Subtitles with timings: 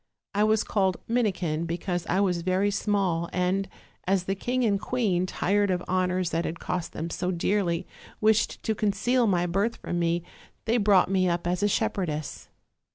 [0.33, 3.69] I was called Minikin because I was very small, and
[4.07, 7.85] as the king and queen, tired of honors that had cost them so dearly,
[8.19, 10.23] wished to conceal my birth from me,
[10.65, 12.49] they brought me up as a shepherdess.